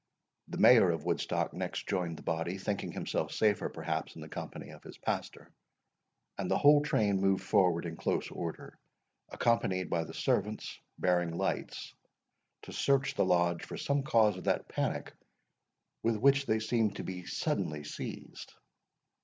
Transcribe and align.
The 0.47 0.57
Mayor 0.57 0.89
of 0.89 1.05
Woodstock 1.05 1.53
next 1.53 1.87
joined 1.87 2.17
the 2.17 2.23
body, 2.23 2.57
thinking 2.57 2.91
himself 2.91 3.31
safer 3.33 3.69
perhaps 3.69 4.15
in 4.15 4.21
the 4.21 4.27
company 4.29 4.71
of 4.71 4.81
his 4.81 4.97
pastor; 4.97 5.51
and 6.39 6.49
the 6.49 6.57
whole 6.57 6.81
train 6.81 7.21
moved 7.21 7.43
forward 7.43 7.85
in 7.85 7.97
close 7.97 8.31
order, 8.31 8.79
accompanied 9.29 9.91
by 9.91 10.03
the 10.05 10.15
servants 10.15 10.79
bearing 10.97 11.37
lights, 11.37 11.93
to 12.63 12.71
search 12.73 13.13
the 13.13 13.23
Lodge 13.25 13.63
for 13.63 13.77
some 13.77 14.01
cause 14.01 14.37
of 14.37 14.45
that 14.45 14.67
panic 14.67 15.13
with 16.01 16.15
which 16.17 16.47
they 16.47 16.57
seemed 16.59 16.95
to 16.95 17.03
be 17.03 17.23
suddenly 17.27 17.83
seized. 17.83 18.53